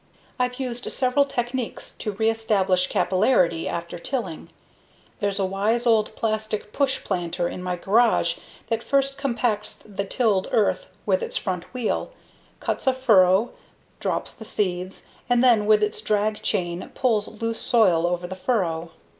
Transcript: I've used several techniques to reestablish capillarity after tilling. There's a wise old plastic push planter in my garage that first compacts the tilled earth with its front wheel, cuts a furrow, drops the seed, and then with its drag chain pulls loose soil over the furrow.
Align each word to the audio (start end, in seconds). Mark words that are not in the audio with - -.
I've 0.39 0.59
used 0.59 0.91
several 0.91 1.25
techniques 1.25 1.91
to 1.99 2.13
reestablish 2.13 2.87
capillarity 2.89 3.67
after 3.69 3.99
tilling. 3.99 4.49
There's 5.19 5.37
a 5.37 5.45
wise 5.45 5.85
old 5.85 6.15
plastic 6.15 6.73
push 6.73 7.03
planter 7.03 7.47
in 7.47 7.61
my 7.61 7.75
garage 7.75 8.39
that 8.69 8.81
first 8.83 9.15
compacts 9.19 9.75
the 9.75 10.03
tilled 10.03 10.47
earth 10.51 10.87
with 11.05 11.21
its 11.21 11.37
front 11.37 11.65
wheel, 11.71 12.09
cuts 12.59 12.87
a 12.87 12.93
furrow, 12.93 13.51
drops 13.99 14.33
the 14.33 14.43
seed, 14.43 14.95
and 15.29 15.43
then 15.43 15.67
with 15.67 15.83
its 15.83 16.01
drag 16.01 16.41
chain 16.41 16.89
pulls 16.95 17.39
loose 17.39 17.61
soil 17.61 18.07
over 18.07 18.25
the 18.25 18.33
furrow. 18.35 18.89